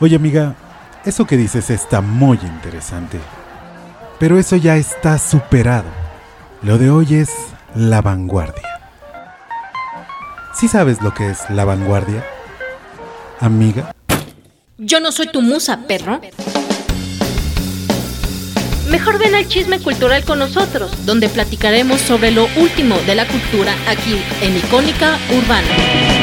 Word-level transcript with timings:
Oye 0.00 0.14
amiga, 0.14 0.54
eso 1.04 1.26
que 1.26 1.36
dices 1.36 1.70
está 1.70 2.00
muy 2.00 2.38
interesante. 2.42 3.18
Pero 4.20 4.38
eso 4.38 4.54
ya 4.54 4.76
está 4.76 5.18
superado. 5.18 5.88
Lo 6.62 6.78
de 6.78 6.90
hoy 6.90 7.14
es 7.14 7.30
la 7.74 8.00
vanguardia. 8.00 8.80
¿Sí 10.54 10.68
sabes 10.68 11.02
lo 11.02 11.14
que 11.14 11.30
es 11.30 11.50
la 11.50 11.64
vanguardia? 11.64 12.24
Amiga. 13.40 13.92
Yo 14.76 15.00
no 15.00 15.10
soy 15.10 15.28
tu 15.32 15.42
musa, 15.42 15.80
perro. 15.88 16.20
Mejor 18.88 19.18
ven 19.18 19.34
al 19.34 19.48
chisme 19.48 19.80
cultural 19.80 20.24
con 20.24 20.38
nosotros, 20.38 21.06
donde 21.06 21.28
platicaremos 21.28 22.00
sobre 22.00 22.30
lo 22.30 22.46
último 22.56 22.96
de 23.06 23.16
la 23.16 23.26
cultura 23.26 23.74
aquí 23.88 24.20
en 24.42 24.56
Icónica 24.56 25.18
Urbana. 25.36 26.17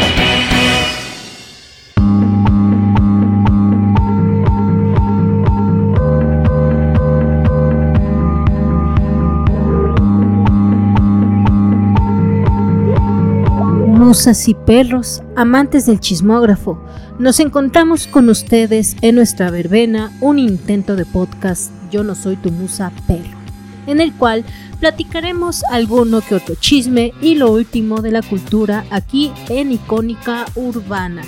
Musas 14.05 14.48
y 14.48 14.54
perros, 14.54 15.23
amantes 15.36 15.88
del 15.88 16.00
chismógrafo, 16.00 16.80
nos 17.18 17.40
encontramos 17.40 18.05
con 18.05 18.30
ustedes 18.30 18.95
en 19.02 19.16
nuestra 19.16 19.50
verbena, 19.50 20.16
un 20.22 20.38
intento 20.38 20.95
de 20.95 21.05
podcast 21.05 21.72
Yo 21.90 22.04
no 22.04 22.14
soy 22.14 22.36
tu 22.36 22.52
musa 22.52 22.91
perro, 23.08 23.36
en 23.88 24.00
el 24.00 24.14
cual 24.14 24.45
platicaremos 24.80 25.64
alguno 25.72 26.22
que 26.22 26.36
otro 26.36 26.54
chisme 26.54 27.14
y 27.20 27.34
lo 27.34 27.52
último 27.52 28.04
de 28.04 28.12
la 28.12 28.22
cultura 28.22 28.86
aquí 28.91 29.31
en 29.50 29.72
Icónica 29.72 30.45
Urbana. 30.53 31.23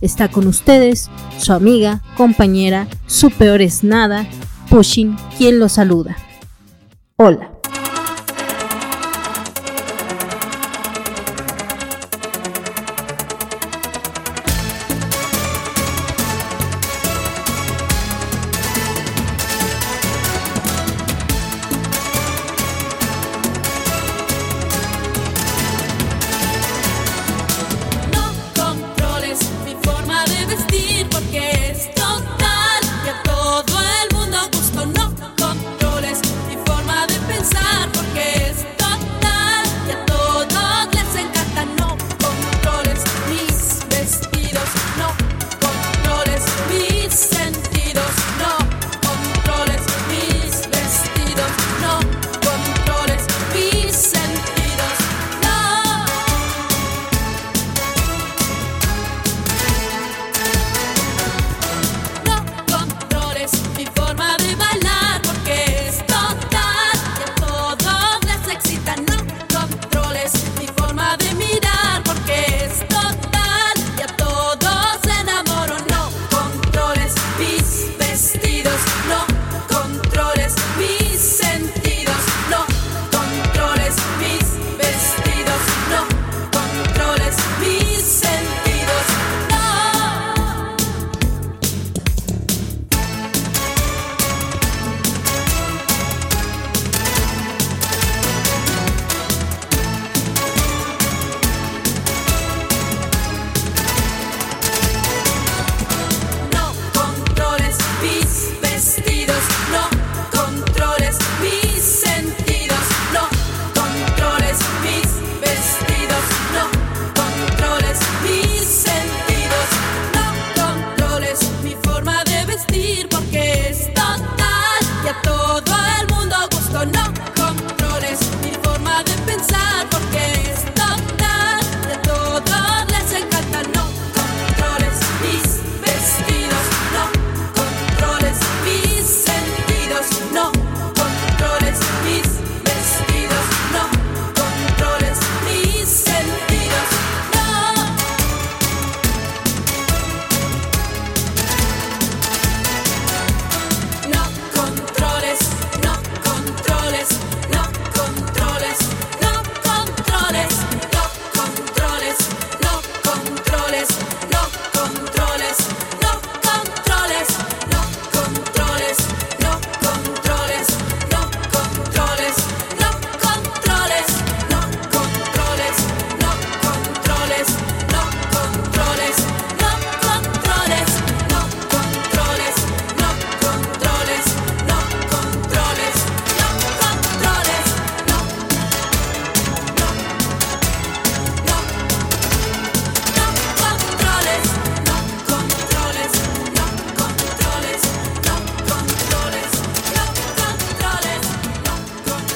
Está 0.00 0.28
con 0.30 0.46
ustedes 0.46 1.10
su 1.36 1.52
amiga, 1.52 2.02
compañera, 2.16 2.88
su 3.06 3.30
peor 3.30 3.60
es 3.60 3.84
nada, 3.84 4.26
Pushing, 4.70 5.18
quien 5.36 5.58
lo 5.58 5.68
saluda. 5.68 6.16
Hola. 7.16 7.59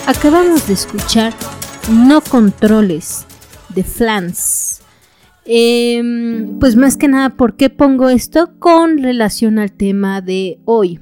Acabamos 0.06 0.68
de 0.68 0.74
escuchar 0.74 1.32
No 1.90 2.20
Controles 2.20 3.24
de 3.74 3.82
Flans. 3.82 4.82
Em, 5.46 6.58
pues 6.58 6.76
más 6.76 6.98
que 6.98 7.08
nada, 7.08 7.30
¿por 7.30 7.56
qué 7.56 7.70
pongo 7.70 8.10
esto? 8.10 8.50
Con 8.58 8.98
relación 8.98 9.58
al 9.58 9.72
tema 9.72 10.20
de 10.20 10.58
hoy. 10.66 11.00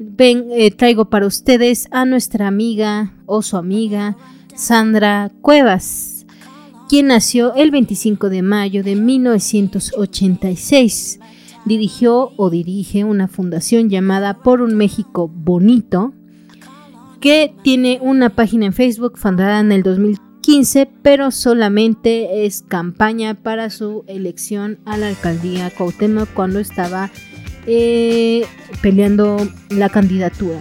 Ven, 0.00 0.46
eh, 0.50 0.72
traigo 0.72 1.10
para 1.10 1.28
ustedes 1.28 1.86
a 1.92 2.04
nuestra 2.04 2.48
amiga 2.48 3.14
o 3.26 3.40
su 3.40 3.56
amiga 3.56 4.16
Sandra 4.56 5.30
Cuevas, 5.40 6.26
quien 6.88 7.06
nació 7.06 7.54
el 7.54 7.70
25 7.70 8.30
de 8.30 8.42
mayo 8.42 8.82
de 8.82 8.96
1986. 8.96 11.20
Dirigió 11.64 12.32
o 12.36 12.50
dirige 12.50 13.04
una 13.04 13.28
fundación 13.28 13.88
llamada 13.88 14.42
Por 14.42 14.60
un 14.60 14.74
México 14.74 15.30
Bonito, 15.32 16.14
que 17.22 17.54
tiene 17.62 18.00
una 18.02 18.30
página 18.30 18.66
en 18.66 18.72
Facebook 18.72 19.16
fundada 19.16 19.60
en 19.60 19.70
el 19.70 19.84
2015, 19.84 20.90
pero 21.02 21.30
solamente 21.30 22.44
es 22.44 22.64
campaña 22.66 23.34
para 23.34 23.70
su 23.70 24.04
elección 24.08 24.80
a 24.84 24.96
la 24.96 25.06
alcaldía 25.06 25.70
Cuauhtémoc 25.70 26.28
cuando 26.34 26.58
estaba 26.58 27.12
eh, 27.68 28.44
peleando 28.82 29.36
la 29.70 29.88
candidatura. 29.88 30.58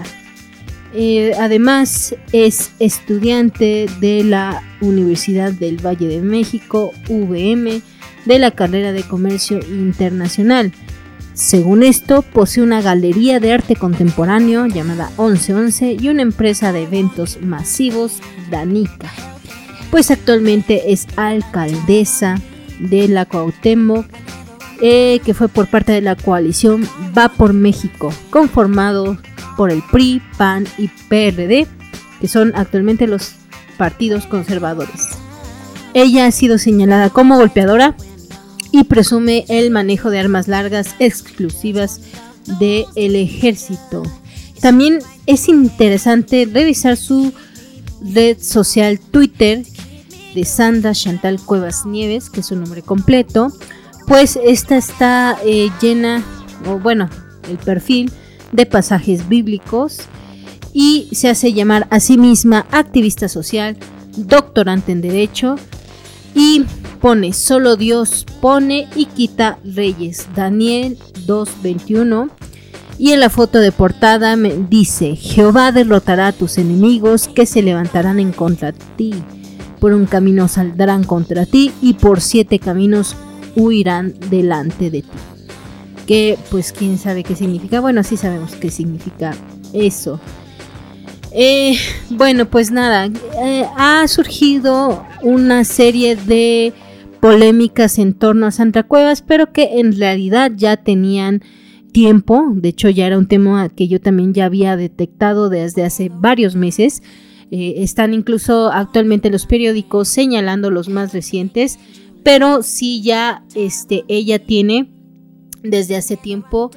Eh, 0.93 1.33
además 1.39 2.15
es 2.31 2.73
estudiante 2.77 3.87
de 3.99 4.23
la 4.23 4.61
Universidad 4.81 5.51
del 5.51 5.83
Valle 5.83 6.07
de 6.07 6.21
México, 6.21 6.91
VM, 7.09 7.81
de 8.25 8.39
la 8.39 8.51
carrera 8.51 8.91
de 8.91 9.01
Comercio 9.01 9.59
Internacional. 9.67 10.71
Según 11.33 11.83
esto, 11.83 12.23
posee 12.23 12.63
una 12.63 12.81
galería 12.81 13.39
de 13.39 13.53
arte 13.53 13.75
contemporáneo 13.75 14.65
llamada 14.65 15.09
1111 15.17 15.97
y 15.99 16.09
una 16.09 16.21
empresa 16.21 16.71
de 16.71 16.83
eventos 16.83 17.39
masivos, 17.41 18.19
Danica. 18.49 19.09
Pues 19.89 20.11
actualmente 20.11 20.91
es 20.91 21.07
alcaldesa 21.15 22.37
de 22.79 23.07
la 23.07 23.25
Cuauhtémoc, 23.25 24.05
eh, 24.81 25.21
que 25.23 25.33
fue 25.33 25.47
por 25.47 25.67
parte 25.67 25.91
de 25.91 26.01
la 26.01 26.15
coalición 26.15 26.87
Va 27.17 27.29
por 27.29 27.53
México, 27.53 28.11
conformado 28.29 29.17
por 29.55 29.71
el 29.71 29.83
PRI, 29.91 30.21
PAN 30.37 30.65
y 30.77 30.87
PRD, 31.07 31.67
que 32.19 32.27
son 32.27 32.51
actualmente 32.55 33.07
los 33.07 33.35
partidos 33.77 34.25
conservadores. 34.25 35.09
Ella 35.93 36.25
ha 36.25 36.31
sido 36.31 36.57
señalada 36.57 37.09
como 37.09 37.37
golpeadora 37.37 37.95
y 38.71 38.83
presume 38.85 39.45
el 39.49 39.71
manejo 39.71 40.09
de 40.09 40.19
armas 40.19 40.47
largas 40.47 40.95
exclusivas 40.99 42.01
del 42.59 43.15
ejército. 43.15 44.03
También 44.61 44.99
es 45.25 45.47
interesante 45.49 46.47
revisar 46.51 46.97
su 46.97 47.33
red 48.01 48.37
social 48.39 48.99
Twitter 48.99 49.63
de 50.35 50.45
Sandra 50.45 50.93
Chantal 50.93 51.39
Cuevas 51.39 51.85
Nieves, 51.85 52.29
que 52.29 52.39
es 52.39 52.47
su 52.47 52.55
nombre 52.55 52.81
completo, 52.81 53.51
pues 54.07 54.39
esta 54.43 54.77
está 54.77 55.37
eh, 55.45 55.69
llena, 55.81 56.23
o 56.67 56.79
bueno, 56.79 57.09
el 57.49 57.57
perfil 57.57 58.11
de 58.51 58.65
pasajes 58.65 59.27
bíblicos 59.27 59.99
y 60.73 61.09
se 61.11 61.29
hace 61.29 61.53
llamar 61.53 61.87
a 61.89 61.99
sí 61.99 62.17
misma 62.17 62.65
activista 62.71 63.27
social, 63.27 63.77
doctorante 64.15 64.91
en 64.91 65.01
Derecho 65.01 65.55
y 66.35 66.65
pone, 67.01 67.33
solo 67.33 67.75
Dios 67.75 68.25
pone 68.39 68.87
y 68.95 69.05
quita 69.05 69.57
reyes. 69.63 70.27
Daniel 70.35 70.97
2.21. 71.25 72.29
Y 72.97 73.13
en 73.13 73.19
la 73.19 73.29
foto 73.29 73.59
de 73.59 73.71
portada 73.71 74.35
me 74.35 74.53
dice, 74.69 75.15
Jehová 75.15 75.71
derrotará 75.71 76.27
a 76.27 76.31
tus 76.31 76.59
enemigos 76.59 77.27
que 77.27 77.47
se 77.47 77.63
levantarán 77.63 78.19
en 78.19 78.31
contra 78.31 78.71
de 78.71 78.79
ti. 78.95 79.13
Por 79.79 79.93
un 79.93 80.05
camino 80.05 80.47
saldrán 80.47 81.03
contra 81.03 81.47
ti 81.47 81.71
y 81.81 81.95
por 81.95 82.21
siete 82.21 82.59
caminos 82.59 83.15
huirán 83.55 84.13
delante 84.29 84.91
de 84.91 85.01
ti. 85.01 85.07
Que 86.05 86.37
pues 86.51 86.71
quién 86.71 86.99
sabe 86.99 87.23
qué 87.23 87.35
significa. 87.35 87.79
Bueno, 87.79 88.03
sí 88.03 88.17
sabemos 88.17 88.53
qué 88.53 88.69
significa 88.69 89.33
eso. 89.73 90.19
Eh, 91.31 91.77
bueno, 92.09 92.45
pues 92.45 92.71
nada, 92.71 93.05
eh, 93.05 93.65
ha 93.77 94.07
surgido 94.07 95.03
una 95.23 95.63
serie 95.63 96.15
de 96.15 96.73
polémicas 97.21 97.99
en 97.99 98.13
torno 98.13 98.47
a 98.47 98.51
Santa 98.51 98.83
Cuevas, 98.83 99.21
pero 99.21 99.53
que 99.53 99.79
en 99.79 99.97
realidad 99.97 100.51
ya 100.55 100.77
tenían 100.77 101.41
tiempo, 101.91 102.45
de 102.53 102.69
hecho 102.69 102.89
ya 102.89 103.07
era 103.07 103.17
un 103.17 103.27
tema 103.27 103.69
que 103.69 103.87
yo 103.87 104.01
también 104.01 104.33
ya 104.33 104.45
había 104.45 104.75
detectado 104.75 105.49
desde 105.49 105.83
hace 105.83 106.09
varios 106.13 106.55
meses. 106.55 107.03
Eh, 107.51 107.83
están 107.83 108.13
incluso 108.13 108.71
actualmente 108.71 109.29
los 109.29 109.45
periódicos 109.45 110.07
señalando 110.07 110.71
los 110.71 110.89
más 110.89 111.13
recientes, 111.13 111.79
pero 112.23 112.63
sí 112.63 113.01
ya 113.01 113.43
este, 113.55 114.03
ella 114.07 114.39
tiene 114.39 114.89
desde 115.61 115.97
hace 115.97 116.17
tiempo 116.17 116.71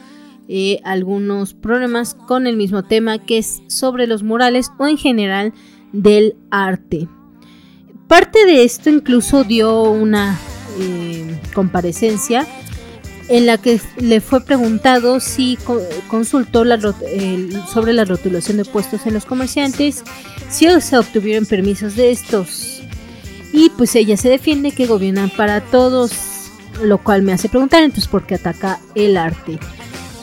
eh, 0.49 0.81
algunos 0.85 1.55
problemas 1.55 2.15
con 2.15 2.47
el 2.47 2.57
mismo 2.57 2.83
tema 2.83 3.19
que 3.19 3.39
es 3.39 3.63
sobre 3.69 4.07
los 4.07 4.23
murales 4.23 4.71
o 4.79 4.87
en 4.87 4.99
general 4.99 5.55
del 5.93 6.37
arte. 6.51 7.09
Parte 8.15 8.47
de 8.47 8.63
esto 8.63 8.91
incluso 8.91 9.43
dio 9.43 9.83
una 9.83 10.39
eh, 10.79 11.37
comparecencia 11.53 12.47
en 13.29 13.45
la 13.45 13.59
que 13.59 13.81
le 13.97 14.21
fue 14.21 14.41
preguntado 14.41 15.19
si 15.19 15.59
consultó 16.07 16.63
sobre 17.73 17.93
la 17.93 18.05
rotulación 18.05 18.59
de 18.59 18.65
puestos 18.65 19.05
en 19.07 19.15
los 19.15 19.25
comerciantes, 19.25 20.05
si 20.49 20.69
se 20.81 20.97
obtuvieron 20.97 21.45
permisos 21.45 21.97
de 21.97 22.13
estos. 22.13 22.83
Y 23.53 23.71
pues 23.71 23.97
ella 23.97 24.17
se 24.17 24.29
defiende 24.29 24.71
que 24.71 24.87
gobiernan 24.87 25.31
para 25.31 25.61
todos, 25.61 26.13
lo 26.85 26.99
cual 26.99 27.23
me 27.23 27.33
hace 27.33 27.49
preguntar 27.49 27.83
entonces 27.83 28.09
por 28.09 28.27
qué 28.27 28.37
ataca 28.37 28.79
el 28.95 29.17
arte. 29.17 29.59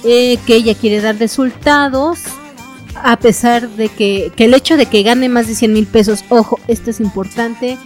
Eh, 0.05 0.37
que 0.47 0.55
ella 0.55 0.75
quiere 0.75 1.01
dar 1.01 1.17
resultados 1.17 2.19
a 2.95 3.17
pesar 3.17 3.69
de 3.69 3.89
que, 3.89 4.31
el 4.37 4.53
hecho 4.53 4.77
de 4.77 4.85
que 4.85 5.03
gane 5.03 5.29
más 5.29 5.47
de 5.47 5.55
100 5.55 5.73
mil 5.73 5.87
pesos, 5.87 6.23
ojo, 6.29 6.59
esto 6.67 6.89
es 6.89 6.99
importante 6.99 7.77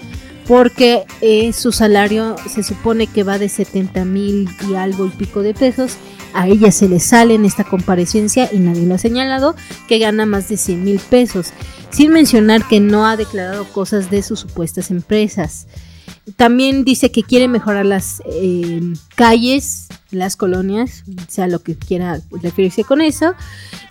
porque 0.47 1.05
eh, 1.21 1.53
su 1.53 1.71
salario 1.71 2.35
se 2.47 2.63
supone 2.63 3.07
que 3.07 3.23
va 3.23 3.39
de 3.39 3.49
70 3.49 4.05
mil 4.05 4.49
y 4.69 4.75
algo 4.75 5.07
y 5.07 5.09
pico 5.09 5.41
de 5.41 5.53
pesos. 5.53 5.93
A 6.33 6.47
ella 6.47 6.71
se 6.71 6.89
le 6.89 6.99
sale 6.99 7.33
en 7.33 7.45
esta 7.45 7.63
comparecencia 7.63 8.49
y 8.51 8.59
nadie 8.59 8.85
lo 8.85 8.95
ha 8.95 8.99
señalado 8.99 9.55
que 9.87 9.99
gana 9.99 10.25
más 10.25 10.49
de 10.49 10.57
100 10.57 10.83
mil 10.83 10.99
pesos, 10.99 11.47
sin 11.89 12.11
mencionar 12.11 12.67
que 12.67 12.79
no 12.79 13.07
ha 13.07 13.15
declarado 13.15 13.65
cosas 13.65 14.11
de 14.11 14.21
sus 14.21 14.41
supuestas 14.41 14.91
empresas. 14.91 15.67
También 16.35 16.83
dice 16.83 17.11
que 17.11 17.23
quiere 17.23 17.47
mejorar 17.47 17.85
las 17.85 18.21
eh, 18.25 18.81
calles, 19.15 19.84
las 20.15 20.35
colonias, 20.35 21.03
sea 21.27 21.47
lo 21.47 21.61
que 21.61 21.75
quiera 21.75 22.21
referirse 22.41 22.83
con 22.83 23.01
eso, 23.01 23.33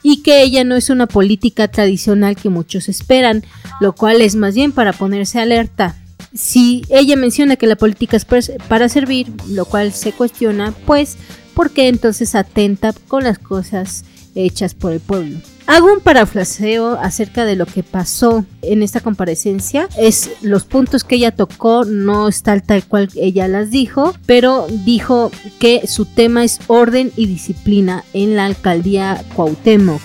y 0.02 0.22
que 0.22 0.42
ella 0.42 0.64
no 0.64 0.76
es 0.76 0.90
una 0.90 1.06
política 1.06 1.68
tradicional 1.68 2.36
que 2.36 2.48
muchos 2.48 2.88
esperan, 2.88 3.44
lo 3.80 3.94
cual 3.94 4.20
es 4.20 4.34
más 4.34 4.54
bien 4.54 4.72
para 4.72 4.92
ponerse 4.92 5.38
alerta. 5.38 5.96
Si 6.34 6.82
ella 6.88 7.16
menciona 7.16 7.56
que 7.56 7.66
la 7.66 7.76
política 7.76 8.16
es 8.16 8.24
para 8.24 8.88
servir, 8.88 9.32
lo 9.48 9.64
cual 9.66 9.92
se 9.92 10.12
cuestiona, 10.12 10.72
pues, 10.86 11.16
¿por 11.54 11.70
qué 11.70 11.88
entonces 11.88 12.34
atenta 12.34 12.92
con 13.06 13.24
las 13.24 13.38
cosas 13.38 14.04
hechas 14.34 14.74
por 14.74 14.92
el 14.92 15.00
pueblo? 15.00 15.38
Hago 15.66 15.90
un 15.90 16.00
parafraseo 16.00 16.98
acerca 17.00 17.46
de 17.46 17.56
lo 17.56 17.64
que 17.64 17.82
pasó 17.82 18.44
en 18.60 18.82
esta 18.82 19.00
comparecencia. 19.00 19.88
Es 19.96 20.30
los 20.42 20.64
puntos 20.64 21.04
que 21.04 21.14
ella 21.14 21.34
tocó, 21.34 21.86
no 21.86 22.28
está 22.28 22.60
tal 22.60 22.84
cual 22.84 23.08
ella 23.16 23.48
las 23.48 23.70
dijo, 23.70 24.14
pero 24.26 24.66
dijo 24.68 25.32
que 25.58 25.86
su 25.86 26.04
tema 26.04 26.44
es 26.44 26.60
orden 26.66 27.12
y 27.16 27.26
disciplina 27.26 28.04
en 28.12 28.36
la 28.36 28.44
alcaldía 28.44 29.24
Cuauhtémoc, 29.34 30.02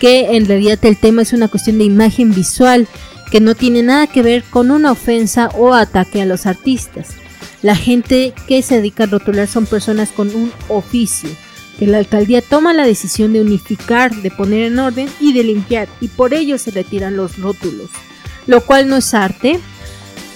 que 0.00 0.36
en 0.36 0.46
realidad 0.46 0.80
el 0.82 0.96
tema 0.96 1.22
es 1.22 1.32
una 1.32 1.46
cuestión 1.46 1.78
de 1.78 1.84
imagen 1.84 2.34
visual 2.34 2.88
que 3.30 3.40
no 3.40 3.54
tiene 3.54 3.84
nada 3.84 4.08
que 4.08 4.22
ver 4.22 4.42
con 4.50 4.72
una 4.72 4.90
ofensa 4.90 5.48
o 5.56 5.74
ataque 5.74 6.22
a 6.22 6.26
los 6.26 6.44
artistas. 6.44 7.10
La 7.62 7.76
gente 7.76 8.34
que 8.48 8.62
se 8.62 8.76
dedica 8.76 9.04
a 9.04 9.06
rotular 9.08 9.46
son 9.46 9.66
personas 9.66 10.10
con 10.10 10.34
un 10.34 10.50
oficio 10.68 11.30
la 11.86 11.98
alcaldía 11.98 12.42
toma 12.42 12.74
la 12.74 12.84
decisión 12.84 13.32
de 13.32 13.40
unificar, 13.40 14.14
de 14.14 14.30
poner 14.30 14.64
en 14.64 14.78
orden 14.78 15.08
y 15.20 15.32
de 15.32 15.44
limpiar, 15.44 15.88
y 16.00 16.08
por 16.08 16.34
ello 16.34 16.58
se 16.58 16.70
retiran 16.70 17.16
los 17.16 17.38
rótulos, 17.38 17.90
lo 18.46 18.60
cual 18.62 18.88
no 18.88 18.96
es 18.96 19.14
arte. 19.14 19.60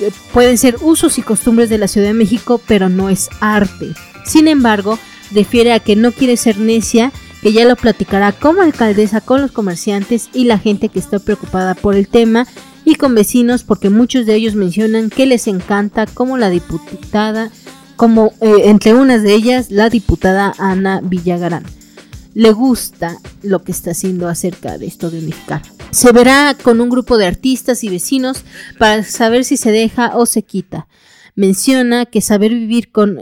Eh, 0.01 0.11
pueden 0.33 0.59
ser 0.59 0.77
usos 0.81 1.19
y 1.19 1.23
costumbres 1.23 1.69
de 1.69 1.79
la 1.79 1.89
Ciudad 1.89 2.09
de 2.09 2.15
México, 2.15 2.61
pero 2.67 2.89
no 2.89 3.09
es 3.09 3.29
arte. 3.41 3.93
Sin 4.25 4.49
embargo, 4.49 4.99
refiere 5.33 5.73
a 5.73 5.81
que 5.81 5.97
no 5.97 6.13
quiere 6.13 6.37
ser 6.37 6.59
necia, 6.59 7.13
que 7.43 7.53
ya 7.53 7.65
lo 7.65 7.75
platicará 7.75 8.33
como 8.33 8.63
alcaldesa 8.63 9.21
con 9.21 9.43
los 9.43 9.51
comerciantes 9.51 10.29
y 10.33 10.45
la 10.45 10.59
gente 10.59 10.89
que 10.89 11.01
está 11.01 11.19
preocupada 11.19 11.75
por 11.75 11.97
el 11.97 12.07
tema 12.07 12.47
y 12.85 12.95
con 12.95 13.15
vecinos 13.15 13.65
porque 13.65 13.91
muchos 13.91 14.27
de 14.27 14.35
ellos 14.35 14.55
mencionan 14.55 15.11
que 15.11 15.27
les 15.27 15.47
encanta 15.49 16.07
como 16.07 16.39
la 16.39 16.51
diputada 16.51 17.51
como 18.03 18.33
eh, 18.41 18.63
entre 18.65 18.95
unas 18.95 19.23
de 19.23 19.33
ellas 19.33 19.71
la 19.71 19.89
diputada 19.89 20.53
Ana 20.59 21.01
Villagarán. 21.05 21.63
Le 22.35 22.51
gusta 22.51 23.17
lo 23.45 23.63
que 23.63 23.71
está 23.71 23.93
haciendo 23.93 24.27
acerca 24.27 24.77
de 24.77 24.87
esto 24.87 25.09
de 25.09 25.21
unificar. 25.21 25.63
Se 25.93 26.11
verá 26.11 26.57
con 26.61 26.81
un 26.81 26.91
grupo 26.91 27.17
de 27.17 27.29
artistas 27.29 27.85
y 27.85 27.91
vecinos 27.91 28.43
para 28.77 29.05
saber 29.05 29.45
si 29.45 29.57
se 29.57 29.71
deja 29.71 30.17
o 30.17 30.27
se 30.27 30.43
quita. 30.43 30.89
Menciona 31.37 32.05
que 32.05 32.21
saber 32.21 32.51
vivir 32.51 32.91
con 32.91 33.21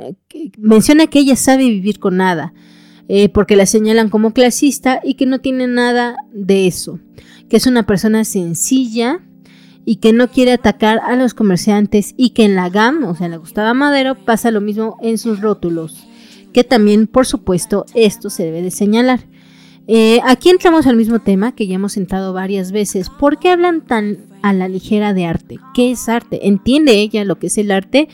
menciona 0.56 1.08
que 1.08 1.18
ella 1.18 1.36
sabe 1.36 1.68
vivir 1.68 1.98
con 1.98 2.16
nada, 2.16 2.54
eh, 3.06 3.28
porque 3.28 3.56
la 3.56 3.66
señalan 3.66 4.08
como 4.08 4.32
clasista 4.32 5.02
y 5.04 5.12
que 5.12 5.26
no 5.26 5.40
tiene 5.40 5.66
nada 5.66 6.16
de 6.32 6.66
eso, 6.66 6.98
que 7.50 7.58
es 7.58 7.66
una 7.66 7.84
persona 7.84 8.24
sencilla, 8.24 9.20
y 9.84 9.96
que 9.96 10.12
no 10.12 10.28
quiere 10.28 10.52
atacar 10.52 11.00
a 11.04 11.16
los 11.16 11.34
comerciantes 11.34 12.14
y 12.16 12.30
que 12.30 12.44
en 12.44 12.54
la 12.54 12.68
GAM, 12.68 13.04
o 13.04 13.14
sea, 13.14 13.26
en 13.26 13.32
la 13.32 13.38
Gustavo 13.38 13.74
Madero, 13.74 14.14
pasa 14.14 14.50
lo 14.50 14.60
mismo 14.60 14.96
en 15.02 15.18
sus 15.18 15.40
rótulos, 15.40 16.06
que 16.52 16.64
también, 16.64 17.06
por 17.06 17.26
supuesto, 17.26 17.86
esto 17.94 18.30
se 18.30 18.44
debe 18.44 18.62
de 18.62 18.70
señalar. 18.70 19.26
Eh, 19.86 20.20
aquí 20.24 20.50
entramos 20.50 20.86
al 20.86 20.96
mismo 20.96 21.18
tema 21.18 21.54
que 21.54 21.66
ya 21.66 21.74
hemos 21.74 21.92
sentado 21.92 22.32
varias 22.32 22.70
veces. 22.70 23.10
¿Por 23.10 23.38
qué 23.38 23.50
hablan 23.50 23.80
tan 23.80 24.18
a 24.42 24.52
la 24.52 24.68
ligera 24.68 25.14
de 25.14 25.26
arte? 25.26 25.58
¿Qué 25.74 25.90
es 25.90 26.08
arte? 26.08 26.46
¿Entiende 26.46 26.92
ella 26.92 27.24
lo 27.24 27.38
que 27.38 27.48
es 27.48 27.58
el 27.58 27.70
arte? 27.70 28.08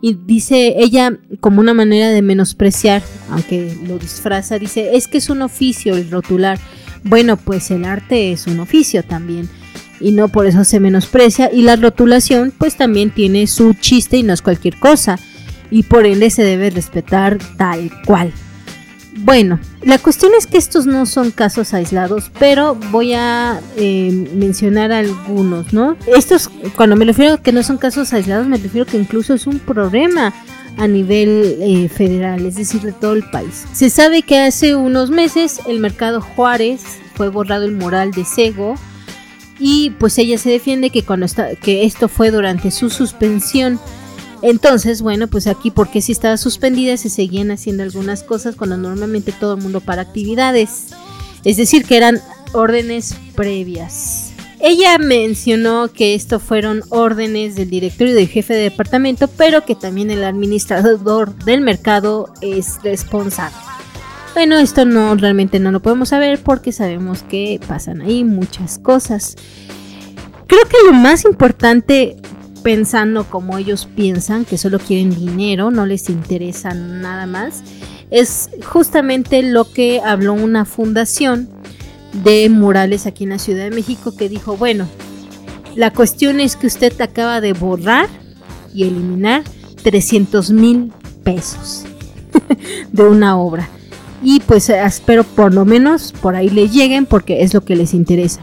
Y 0.00 0.14
dice 0.14 0.74
ella 0.78 1.18
como 1.40 1.60
una 1.60 1.74
manera 1.74 2.10
de 2.10 2.22
menospreciar, 2.22 3.02
aunque 3.30 3.74
lo 3.86 3.98
disfraza, 3.98 4.58
dice, 4.58 4.96
es 4.96 5.06
que 5.06 5.18
es 5.18 5.30
un 5.30 5.42
oficio 5.42 5.96
el 5.96 6.10
rotular. 6.10 6.58
Bueno, 7.04 7.36
pues 7.36 7.70
el 7.70 7.84
arte 7.84 8.32
es 8.32 8.46
un 8.46 8.60
oficio 8.60 9.02
también 9.02 9.48
y 10.02 10.12
no 10.12 10.28
por 10.28 10.46
eso 10.46 10.64
se 10.64 10.80
menosprecia 10.80 11.50
y 11.52 11.62
la 11.62 11.76
rotulación 11.76 12.52
pues 12.56 12.76
también 12.76 13.10
tiene 13.10 13.46
su 13.46 13.74
chiste 13.74 14.16
y 14.16 14.22
no 14.22 14.32
es 14.32 14.42
cualquier 14.42 14.76
cosa 14.78 15.18
y 15.70 15.84
por 15.84 16.04
ende 16.04 16.30
se 16.30 16.42
debe 16.42 16.70
respetar 16.70 17.38
tal 17.56 17.90
cual. 18.04 18.32
Bueno, 19.24 19.60
la 19.82 19.98
cuestión 19.98 20.32
es 20.36 20.46
que 20.46 20.58
estos 20.58 20.86
no 20.86 21.06
son 21.06 21.30
casos 21.30 21.74
aislados, 21.74 22.30
pero 22.38 22.74
voy 22.90 23.12
a 23.12 23.60
eh, 23.76 24.10
mencionar 24.34 24.90
algunos, 24.90 25.72
¿no? 25.72 25.96
Estos, 26.06 26.50
cuando 26.76 26.96
me 26.96 27.04
refiero 27.04 27.34
a 27.34 27.42
que 27.42 27.52
no 27.52 27.62
son 27.62 27.76
casos 27.76 28.12
aislados, 28.12 28.46
me 28.46 28.56
refiero 28.56 28.86
que 28.86 28.96
incluso 28.96 29.34
es 29.34 29.46
un 29.46 29.58
problema 29.58 30.32
a 30.78 30.86
nivel 30.88 31.56
eh, 31.60 31.88
federal, 31.88 32.46
es 32.46 32.56
decir, 32.56 32.80
de 32.80 32.92
todo 32.92 33.12
el 33.12 33.28
país. 33.30 33.64
Se 33.72 33.90
sabe 33.90 34.22
que 34.22 34.38
hace 34.38 34.74
unos 34.74 35.10
meses 35.10 35.60
el 35.66 35.80
mercado 35.80 36.22
Juárez 36.22 36.82
fue 37.14 37.28
borrado 37.28 37.64
el 37.64 37.72
mural 37.72 38.12
de 38.12 38.24
Sego 38.24 38.76
y 39.62 39.90
pues 39.90 40.18
ella 40.18 40.38
se 40.38 40.50
defiende 40.50 40.90
que 40.90 41.04
cuando 41.04 41.26
está 41.26 41.54
que 41.54 41.84
esto 41.84 42.08
fue 42.08 42.30
durante 42.30 42.70
su 42.70 42.90
suspensión 42.90 43.78
entonces, 44.42 45.02
bueno, 45.02 45.28
pues 45.28 45.46
aquí 45.46 45.70
porque 45.70 46.02
si 46.02 46.10
estaba 46.10 46.36
suspendida 46.36 46.96
se 46.96 47.08
seguían 47.08 47.52
haciendo 47.52 47.84
algunas 47.84 48.24
cosas 48.24 48.56
cuando 48.56 48.76
normalmente 48.76 49.32
todo 49.32 49.54
el 49.54 49.62
mundo 49.62 49.80
para 49.80 50.02
actividades. 50.02 50.88
Es 51.44 51.56
decir, 51.56 51.84
que 51.84 51.96
eran 51.96 52.20
órdenes 52.52 53.14
previas. 53.36 54.32
Ella 54.58 54.98
mencionó 54.98 55.92
que 55.92 56.14
esto 56.14 56.38
fueron 56.38 56.82
órdenes 56.88 57.54
del 57.54 57.70
directorio 57.70 58.12
y 58.12 58.16
del 58.16 58.28
jefe 58.28 58.54
de 58.54 58.62
departamento, 58.62 59.28
pero 59.28 59.64
que 59.64 59.74
también 59.74 60.10
el 60.10 60.22
administrador 60.24 61.34
del 61.44 61.62
mercado 61.62 62.32
es 62.40 62.78
responsable. 62.82 63.56
Bueno, 64.34 64.58
esto 64.58 64.86
no 64.86 65.14
realmente 65.14 65.60
no 65.60 65.72
lo 65.72 65.80
podemos 65.80 66.08
saber 66.08 66.40
porque 66.42 66.72
sabemos 66.72 67.22
que 67.22 67.60
pasan 67.68 68.00
ahí 68.00 68.24
muchas 68.24 68.78
cosas. 68.78 69.36
Creo 70.46 70.62
que 70.68 70.86
lo 70.86 70.92
más 70.94 71.24
importante 71.24 72.16
pensando 72.62 73.24
como 73.24 73.58
ellos 73.58 73.86
piensan, 73.94 74.44
que 74.44 74.56
solo 74.56 74.78
quieren 74.78 75.10
dinero, 75.10 75.70
no 75.70 75.84
les 75.84 76.08
interesa 76.08 76.72
nada 76.72 77.26
más, 77.26 77.62
es 78.10 78.50
justamente 78.64 79.42
lo 79.42 79.70
que 79.70 80.00
habló 80.00 80.32
una 80.32 80.64
fundación 80.64 81.48
de 82.24 82.48
murales 82.48 83.06
aquí 83.06 83.24
en 83.24 83.30
la 83.30 83.38
Ciudad 83.38 83.64
de 83.64 83.70
México 83.70 84.14
que 84.16 84.28
dijo, 84.28 84.56
bueno, 84.56 84.86
la 85.74 85.90
cuestión 85.90 86.40
es 86.40 86.56
que 86.56 86.66
usted 86.66 86.98
acaba 87.00 87.40
de 87.40 87.52
borrar 87.52 88.08
y 88.74 88.84
eliminar 88.84 89.42
300 89.82 90.50
mil 90.50 90.92
pesos 91.24 91.84
de 92.92 93.02
una 93.02 93.36
obra. 93.38 93.68
Y 94.22 94.40
pues 94.40 94.68
espero 94.70 95.24
por 95.24 95.52
lo 95.52 95.64
menos 95.64 96.12
por 96.20 96.36
ahí 96.36 96.48
le 96.48 96.68
lleguen 96.68 97.06
porque 97.06 97.42
es 97.42 97.54
lo 97.54 97.64
que 97.64 97.76
les 97.76 97.94
interesa. 97.94 98.40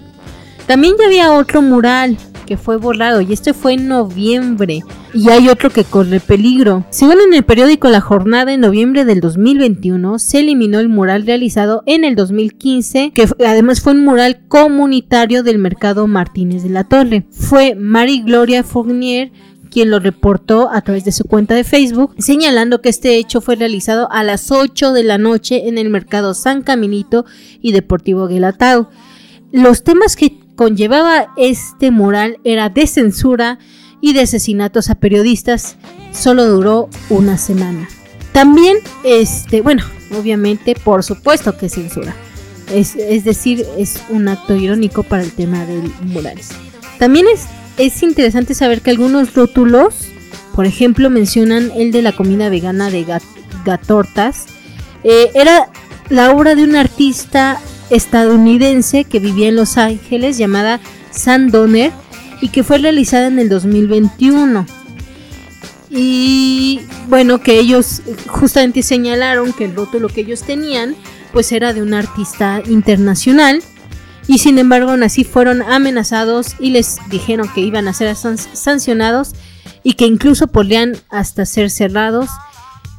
También 0.67 0.93
ya 0.99 1.05
había 1.05 1.33
otro 1.33 1.61
mural 1.61 2.17
que 2.45 2.57
fue 2.57 2.77
borrado 2.77 3.21
y 3.21 3.31
este 3.31 3.53
fue 3.53 3.73
en 3.73 3.87
noviembre 3.87 4.81
y 5.13 5.29
hay 5.29 5.49
otro 5.49 5.69
que 5.69 5.83
corre 5.83 6.19
peligro. 6.19 6.83
Según 6.89 7.17
en 7.27 7.35
el 7.35 7.43
periódico 7.43 7.89
La 7.89 8.01
Jornada 8.01 8.51
en 8.51 8.61
noviembre 8.61 9.05
del 9.05 9.21
2021 9.21 10.17
se 10.17 10.39
eliminó 10.39 10.79
el 10.79 10.89
mural 10.89 11.27
realizado 11.27 11.83
en 11.85 12.03
el 12.03 12.15
2015 12.15 13.11
que 13.13 13.27
además 13.45 13.81
fue 13.81 13.93
un 13.93 14.03
mural 14.03 14.41
comunitario 14.47 15.43
del 15.43 15.59
mercado 15.59 16.07
Martínez 16.07 16.63
de 16.63 16.69
la 16.69 16.85
Torre. 16.85 17.23
Fue 17.29 17.75
Mari 17.75 18.23
Gloria 18.23 18.63
Fournier 18.63 19.31
quien 19.71 19.89
lo 19.89 19.99
reportó 19.99 20.69
a 20.71 20.81
través 20.81 21.05
de 21.05 21.11
su 21.11 21.23
cuenta 21.25 21.55
de 21.55 21.63
Facebook, 21.63 22.15
señalando 22.17 22.81
que 22.81 22.89
este 22.89 23.17
hecho 23.17 23.41
fue 23.41 23.55
realizado 23.55 24.11
a 24.11 24.23
las 24.23 24.51
8 24.51 24.93
de 24.93 25.03
la 25.03 25.17
noche 25.17 25.67
en 25.67 25.77
el 25.77 25.89
mercado 25.89 26.33
San 26.33 26.61
Caminito 26.61 27.25
y 27.61 27.71
Deportivo 27.71 28.27
Guelatao. 28.27 28.89
Los 29.51 29.83
temas 29.83 30.15
que 30.15 30.39
conllevaba 30.55 31.33
este 31.37 31.91
moral 31.91 32.37
era 32.43 32.69
de 32.69 32.85
censura 32.87 33.59
y 34.01 34.13
de 34.13 34.21
asesinatos 34.21 34.89
a 34.89 34.95
periodistas. 34.95 35.77
Solo 36.11 36.45
duró 36.45 36.89
una 37.09 37.37
semana. 37.37 37.87
También, 38.31 38.77
este, 39.03 39.61
bueno, 39.61 39.83
obviamente, 40.17 40.75
por 40.75 41.03
supuesto 41.03 41.57
que 41.57 41.69
censura. 41.69 42.15
Es, 42.73 42.95
decir, 43.23 43.65
es 43.77 44.03
un 44.09 44.27
acto 44.27 44.55
irónico 44.55 45.01
para 45.01 45.23
el 45.23 45.31
tema 45.31 45.65
del 45.65 45.91
morales. 46.03 46.49
También 46.99 47.25
es, 47.33 47.47
es 47.79 48.03
interesante 48.03 48.53
saber 48.53 48.81
que 48.81 48.91
algunos 48.91 49.33
rótulos, 49.33 49.95
por 50.53 50.65
ejemplo, 50.65 51.09
mencionan 51.09 51.71
el 51.75 51.91
de 51.91 52.01
la 52.01 52.11
comida 52.11 52.49
vegana 52.49 52.89
de 52.89 53.05
Gatortas. 53.65 54.45
Eh, 55.05 55.31
era 55.33 55.69
la 56.09 56.31
obra 56.31 56.55
de 56.55 56.65
un 56.65 56.75
artista 56.75 57.59
estadounidense 57.89 59.05
que 59.05 59.19
vivía 59.19 59.47
en 59.47 59.55
Los 59.55 59.77
Ángeles 59.77 60.37
llamada 60.37 60.81
Sam 61.11 61.51
Donner 61.51 61.91
y 62.41 62.49
que 62.49 62.63
fue 62.63 62.79
realizada 62.79 63.27
en 63.27 63.39
el 63.39 63.47
2021. 63.47 64.65
Y 65.89 66.81
bueno, 67.07 67.39
que 67.41 67.59
ellos 67.59 68.01
justamente 68.27 68.83
señalaron 68.83 69.53
que 69.53 69.65
el 69.65 69.75
rótulo 69.75 70.09
que 70.09 70.21
ellos 70.21 70.43
tenían 70.43 70.95
pues 71.31 71.53
era 71.53 71.71
de 71.73 71.81
un 71.81 71.93
artista 71.93 72.61
internacional 72.67 73.63
y 74.29 74.37
sin 74.37 74.59
embargo 74.59 74.91
así 74.91 75.23
fueron 75.23 75.63
amenazados 75.63 76.55
y 76.59 76.69
les 76.69 76.97
dijeron 77.09 77.49
que 77.53 77.61
iban 77.61 77.87
a 77.87 77.93
ser 77.93 78.15
sancionados 78.15 79.31
y 79.81 79.93
que 79.93 80.05
incluso 80.05 80.45
podrían 80.45 80.95
hasta 81.09 81.47
ser 81.47 81.71
cerrados 81.71 82.29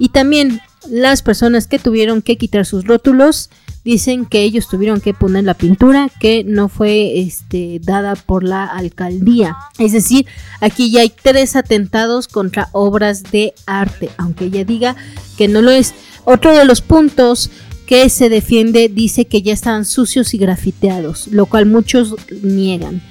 y 0.01 0.09
también 0.09 0.61
las 0.89 1.23
personas 1.23 1.69
que 1.69 1.79
tuvieron 1.79 2.21
que 2.21 2.37
quitar 2.37 2.67
sus 2.67 2.85
rótulos 2.85 3.49
dicen 3.85 4.27
que 4.27 4.43
ellos 4.43 4.67
tuvieron 4.67 5.01
que 5.01 5.15
poner 5.15 5.45
la 5.45 5.55
pintura 5.55 6.11
que 6.19 6.43
no 6.43 6.69
fue 6.69 7.21
este, 7.21 7.81
dada 7.81 8.15
por 8.17 8.43
la 8.43 8.65
alcaldía. 8.65 9.57
Es 9.79 9.93
decir, 9.93 10.27
aquí 10.61 10.91
ya 10.91 11.03
hay 11.03 11.11
tres 11.11 11.55
atentados 11.55 12.29
contra 12.29 12.69
obras 12.73 13.23
de 13.23 13.55
arte, 13.67 14.11
aunque 14.19 14.47
ella 14.47 14.65
diga 14.65 14.97
que 15.39 15.49
no 15.49 15.63
lo 15.63 15.71
es. 15.71 15.95
Otro 16.25 16.55
de 16.55 16.65
los 16.65 16.83
puntos 16.83 17.51
que 17.91 18.09
se 18.09 18.29
defiende 18.29 18.89
dice 18.89 19.25
que 19.25 19.43
ya 19.43 19.53
están 19.53 19.85
sucios 19.85 20.33
y 20.33 20.39
grafiteados, 20.39 21.27
lo 21.27 21.47
cual 21.47 21.67
muchos 21.67 22.15
niegan. 22.41 23.03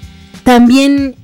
También 0.46 1.16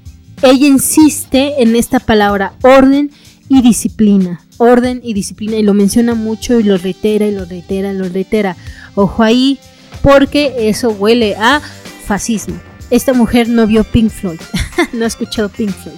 ella 0.41 0.67
insiste 0.67 1.63
en 1.63 1.77
esta 1.77 2.01
palabra 2.01 2.51
orden 2.63 3.11
y 3.47 3.61
disciplina. 3.61 4.41
Orden 4.57 4.99
y 5.01 5.13
disciplina. 5.13 5.55
Y 5.55 5.63
lo 5.63 5.73
menciona 5.73 6.15
mucho 6.15 6.59
y 6.59 6.63
lo 6.63 6.77
reitera 6.77 7.27
y 7.27 7.31
lo 7.31 7.45
reitera 7.45 7.93
y 7.93 7.97
lo 7.97 8.09
reitera. 8.09 8.57
Ojo 8.93 9.23
ahí, 9.23 9.57
porque 10.01 10.67
eso 10.67 10.89
huele 10.89 11.37
a 11.37 11.61
fascismo. 12.05 12.59
Esta 12.89 13.13
mujer 13.13 13.47
no 13.47 13.67
vio 13.67 13.85
Pink 13.85 14.09
Floyd. 14.09 14.41
no 14.91 15.05
ha 15.05 15.07
escuchado 15.07 15.47
Pink 15.47 15.71
Floyd. 15.71 15.95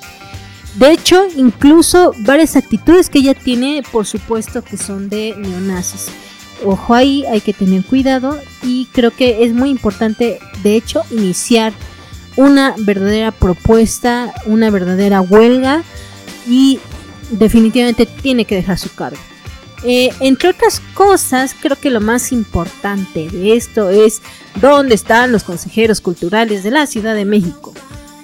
De 0.76 0.92
hecho, 0.92 1.26
incluso 1.36 2.14
varias 2.20 2.56
actitudes 2.56 3.10
que 3.10 3.18
ella 3.18 3.34
tiene, 3.34 3.82
por 3.92 4.06
supuesto 4.06 4.64
que 4.64 4.78
son 4.78 5.10
de 5.10 5.34
neonazis. 5.36 6.12
Ojo 6.66 6.94
ahí, 6.94 7.24
hay 7.26 7.42
que 7.42 7.54
tener 7.54 7.84
cuidado 7.84 8.40
y 8.64 8.88
creo 8.92 9.12
que 9.12 9.44
es 9.44 9.54
muy 9.54 9.70
importante, 9.70 10.40
de 10.64 10.76
hecho, 10.76 11.04
iniciar 11.12 11.74
una 12.36 12.76
verdadera 12.78 13.32
propuesta, 13.32 14.34
una 14.46 14.70
verdadera 14.70 15.22
huelga 15.22 15.84
y 16.48 16.80
definitivamente 17.32 18.06
tiene 18.06 18.46
que 18.46 18.56
dejar 18.56 18.78
su 18.78 18.94
cargo. 18.94 19.20
Eh, 19.84 20.10
entre 20.20 20.50
otras 20.50 20.82
cosas, 20.94 21.56
creo 21.60 21.76
que 21.76 21.90
lo 21.90 22.02
más 22.02 22.32
importante 22.32 23.30
de 23.30 23.56
esto 23.56 23.90
es 23.90 24.22
dónde 24.60 24.96
están 24.96 25.32
los 25.32 25.44
consejeros 25.44 26.02
culturales 26.02 26.64
de 26.64 26.72
la 26.72 26.88
Ciudad 26.88 27.14
de 27.14 27.26
México. 27.26 27.74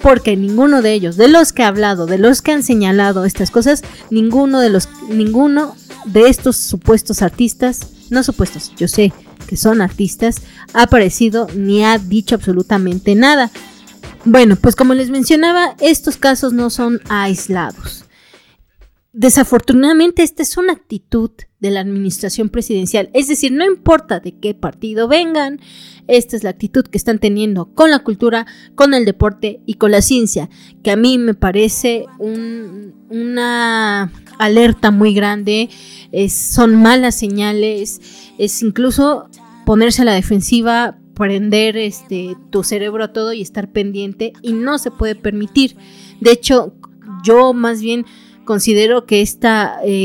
Porque 0.02 0.36
ninguno 0.36 0.82
de 0.82 0.92
ellos, 0.92 1.16
de 1.16 1.28
los 1.28 1.52
que 1.52 1.62
ha 1.62 1.68
hablado, 1.68 2.06
de 2.06 2.18
los 2.18 2.42
que 2.42 2.52
han 2.52 2.62
señalado 2.62 3.24
estas 3.24 3.50
cosas, 3.50 3.82
ninguno 4.10 4.60
de 4.60 4.68
los, 4.68 4.88
ninguno 5.08 5.76
de 6.04 6.28
estos 6.28 6.56
supuestos 6.56 7.22
artistas, 7.22 7.86
no 8.14 8.22
supuestos, 8.22 8.72
yo 8.76 8.88
sé 8.88 9.12
que 9.46 9.56
son 9.56 9.80
artistas, 9.80 10.42
ha 10.72 10.82
aparecido 10.82 11.48
ni 11.54 11.84
ha 11.84 11.98
dicho 11.98 12.34
absolutamente 12.34 13.14
nada. 13.14 13.50
Bueno, 14.24 14.56
pues 14.56 14.74
como 14.74 14.94
les 14.94 15.10
mencionaba, 15.10 15.74
estos 15.80 16.16
casos 16.16 16.52
no 16.52 16.70
son 16.70 17.00
aislados. 17.08 18.03
Desafortunadamente, 19.16 20.24
esta 20.24 20.42
es 20.42 20.56
una 20.56 20.72
actitud 20.72 21.30
de 21.60 21.70
la 21.70 21.78
administración 21.78 22.48
presidencial. 22.48 23.10
Es 23.14 23.28
decir, 23.28 23.52
no 23.52 23.64
importa 23.64 24.18
de 24.18 24.36
qué 24.40 24.54
partido 24.54 25.06
vengan, 25.06 25.60
esta 26.08 26.36
es 26.36 26.42
la 26.42 26.50
actitud 26.50 26.84
que 26.84 26.98
están 26.98 27.20
teniendo 27.20 27.66
con 27.74 27.92
la 27.92 28.00
cultura, 28.00 28.44
con 28.74 28.92
el 28.92 29.04
deporte 29.04 29.60
y 29.66 29.74
con 29.74 29.92
la 29.92 30.02
ciencia, 30.02 30.50
que 30.82 30.90
a 30.90 30.96
mí 30.96 31.18
me 31.18 31.34
parece 31.34 32.06
una 33.08 34.12
alerta 34.38 34.90
muy 34.90 35.14
grande, 35.14 35.70
son 36.28 36.82
malas 36.82 37.14
señales, 37.14 38.00
es 38.36 38.62
incluso 38.64 39.28
ponerse 39.64 40.02
a 40.02 40.06
la 40.06 40.14
defensiva 40.14 40.98
prender 41.14 41.76
este 41.76 42.36
tu 42.50 42.64
cerebro 42.64 43.04
a 43.04 43.12
todo 43.12 43.32
y 43.32 43.42
estar 43.42 43.70
pendiente 43.70 44.32
y 44.42 44.54
no 44.54 44.78
se 44.78 44.90
puede 44.90 45.14
permitir. 45.14 45.76
De 46.20 46.32
hecho, 46.32 46.74
yo 47.22 47.52
más 47.52 47.80
bien 47.80 48.04
considero 48.44 49.06
que 49.06 49.22
este 49.22 49.48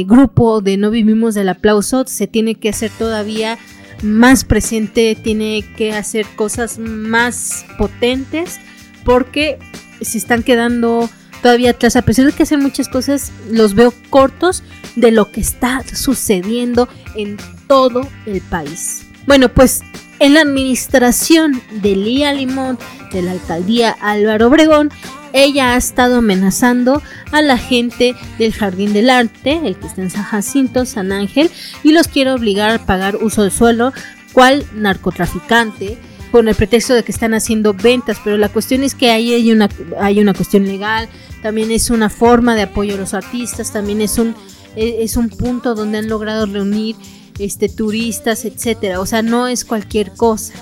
grupo 0.06 0.62
de 0.62 0.78
No 0.78 0.92
Vivimos 0.92 1.36
del 1.36 1.50
Aplauso 1.50 2.06
se 2.08 2.28
tiene 2.28 2.56
que 2.56 2.70
hacer 2.70 2.92
todavía 2.98 3.58
más 4.02 4.46
presente, 4.46 5.16
tiene 5.22 5.66
que 5.76 5.94
hacer 5.94 6.26
cosas 6.36 6.80
más 6.80 7.66
potentes 7.78 8.60
porque 9.04 9.60
se 10.02 10.18
están 10.18 10.44
quedando 10.44 11.10
todavía 11.42 11.72
atrás. 11.72 11.96
A 11.96 12.02
pesar 12.02 12.26
de 12.26 12.32
que 12.32 12.44
hacen 12.44 12.62
muchas 12.62 12.88
cosas, 12.88 13.32
los 13.52 13.76
veo 13.76 13.94
cortos 14.10 14.64
de 14.96 15.12
lo 15.12 15.32
que 15.32 15.42
está 15.42 15.84
sucediendo 15.94 16.88
en 17.16 17.38
todo 17.68 18.08
el 18.26 18.42
país. 18.42 19.06
Bueno, 19.28 19.50
pues 19.50 19.82
en 20.20 20.34
la 20.34 20.42
administración 20.42 21.62
de 21.82 21.96
Lía 21.96 22.34
Limón 22.34 22.78
de 23.12 23.22
la 23.22 23.32
alcaldía 23.32 23.96
Álvaro 24.02 24.48
Obregón, 24.48 24.92
ella 25.34 25.74
ha 25.74 25.78
estado 25.78 26.18
amenazando 26.18 27.02
a 27.32 27.42
la 27.42 27.58
gente 27.58 28.16
del 28.38 28.54
Jardín 28.54 28.94
del 28.94 29.10
Arte, 29.10 29.62
el 29.64 29.78
que 29.78 29.88
está 29.88 30.02
en 30.02 30.10
San 30.10 30.24
Jacinto, 30.24 30.86
San 30.86 31.12
Ángel, 31.12 31.52
y 31.84 31.92
los 31.92 32.08
quiere 32.08 32.32
obligar 32.32 32.72
a 32.72 32.86
pagar 32.86 33.18
uso 33.18 33.44
de 33.44 33.52
suelo, 33.52 33.94
cual 34.34 34.66
narcotraficante, 34.74 35.98
con 36.32 36.48
el 36.48 36.56
pretexto 36.56 36.94
de 36.94 37.04
que 37.04 37.12
están 37.12 37.34
haciendo 37.34 37.74
ventas, 37.74 38.18
pero 38.24 38.38
la 38.38 38.50
cuestión 38.50 38.84
es 38.84 38.96
que 38.96 39.12
ahí 39.12 39.34
hay 39.34 39.52
una, 39.52 39.70
hay 40.00 40.20
una 40.20 40.34
cuestión 40.34 40.66
legal, 40.66 41.10
también 41.42 41.72
es 41.72 41.90
una 41.90 42.10
forma 42.10 42.56
de 42.56 42.64
apoyo 42.64 42.96
a 42.96 42.98
los 42.98 43.14
artistas, 43.14 43.72
también 43.72 44.02
es 44.02 44.18
un, 44.18 44.36
e, 44.76 45.04
es 45.04 45.16
un 45.18 45.30
punto 45.30 45.74
donde 45.74 46.00
han 46.00 46.08
logrado 46.08 46.46
reunir 46.46 46.96
este, 47.40 47.70
turistas, 47.70 48.46
etcétera. 48.46 49.00
O 49.00 49.06
sea, 49.06 49.22
no 49.22 49.48
es 49.48 49.66
cualquier 49.66 50.12
cosa. 50.12 50.54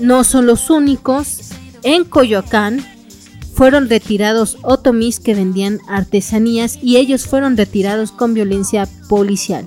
No 0.00 0.24
son 0.24 0.46
los 0.46 0.70
únicos. 0.70 1.50
En 1.82 2.04
Coyoacán 2.04 2.84
fueron 3.54 3.88
retirados 3.88 4.58
otomís 4.62 5.20
que 5.20 5.34
vendían 5.34 5.80
artesanías 5.88 6.78
y 6.82 6.96
ellos 6.96 7.26
fueron 7.26 7.56
retirados 7.56 8.12
con 8.12 8.34
violencia 8.34 8.88
policial. 9.08 9.66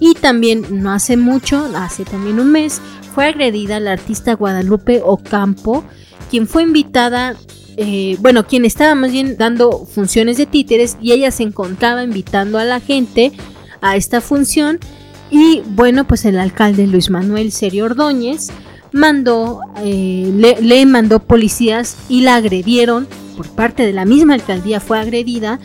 Y 0.00 0.14
también 0.14 0.82
no 0.82 0.92
hace 0.92 1.16
mucho, 1.16 1.64
hace 1.76 2.04
también 2.04 2.40
un 2.40 2.50
mes, 2.50 2.80
fue 3.14 3.26
agredida 3.26 3.78
la 3.78 3.92
artista 3.92 4.34
Guadalupe 4.34 5.00
Ocampo, 5.04 5.84
quien 6.30 6.48
fue 6.48 6.62
invitada, 6.62 7.36
eh, 7.76 8.16
bueno, 8.20 8.46
quien 8.46 8.64
estaba 8.64 8.94
más 8.94 9.12
bien 9.12 9.36
dando 9.38 9.86
funciones 9.86 10.38
de 10.38 10.46
títeres 10.46 10.96
y 11.00 11.12
ella 11.12 11.30
se 11.30 11.44
encontraba 11.44 12.02
invitando 12.02 12.58
a 12.58 12.64
la 12.64 12.80
gente 12.80 13.32
a 13.80 13.96
esta 13.96 14.20
función 14.20 14.78
y 15.32 15.62
bueno, 15.64 16.06
pues 16.06 16.26
el 16.26 16.38
alcalde 16.38 16.86
Luis 16.86 17.08
Manuel 17.08 17.52
Serio 17.52 17.86
Ordóñez 17.86 18.50
mandó, 18.92 19.60
eh, 19.78 20.58
le, 20.60 20.86
mandó 20.86 21.20
policías 21.20 21.96
y 22.10 22.20
la 22.20 22.36
agredieron, 22.36 23.08
por 23.34 23.48
parte 23.48 23.86
de 23.86 23.94
la 23.94 24.04
misma 24.04 24.34
alcaldía 24.34 24.78
fue 24.78 25.00
agredida 25.00 25.58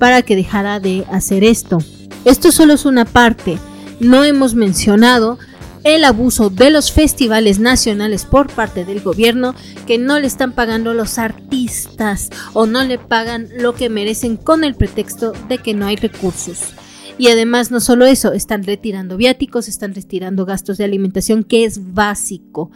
para 0.00 0.22
que 0.22 0.34
dejara 0.34 0.80
de 0.80 1.04
hacer 1.08 1.44
esto. 1.44 1.78
Esto 2.24 2.50
solo 2.50 2.74
es 2.74 2.84
una 2.84 3.04
parte, 3.04 3.58
no 4.00 4.24
hemos 4.24 4.56
mencionado 4.56 5.38
el 5.84 6.02
abuso 6.02 6.50
de 6.50 6.70
los 6.70 6.90
festivales 6.90 7.60
nacionales 7.60 8.24
por 8.24 8.48
parte 8.48 8.84
del 8.84 9.00
gobierno 9.00 9.54
que 9.86 9.98
no 9.98 10.18
le 10.18 10.26
están 10.26 10.50
pagando 10.50 10.94
los 10.94 11.18
artistas 11.18 12.30
o 12.54 12.66
no 12.66 12.82
le 12.82 12.98
pagan 12.98 13.48
lo 13.56 13.74
que 13.74 13.88
merecen 13.88 14.36
con 14.36 14.64
el 14.64 14.74
pretexto 14.74 15.32
de 15.48 15.58
que 15.58 15.74
no 15.74 15.86
hay 15.86 15.94
recursos. 15.94 16.74
Y 17.22 17.28
además 17.28 17.70
no 17.70 17.78
solo 17.78 18.04
eso, 18.04 18.32
están 18.32 18.64
retirando 18.64 19.16
viáticos, 19.16 19.68
están 19.68 19.94
retirando 19.94 20.44
gastos 20.44 20.76
de 20.76 20.82
alimentación, 20.82 21.44
que 21.44 21.64
es 21.64 21.94
básico. 21.94 22.72